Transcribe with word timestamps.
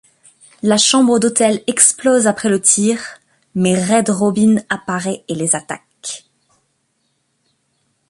La 0.63 0.77
chambre 0.79 1.19
d'hôtel 1.19 1.61
explose 1.67 2.25
après 2.25 2.49
le 2.49 2.59
tir, 2.59 2.99
mais 3.53 3.75
Red 3.79 4.09
Robin 4.09 4.55
apparaît 4.67 5.23
et 5.27 5.35
les 5.35 5.55
attaque. 5.55 6.25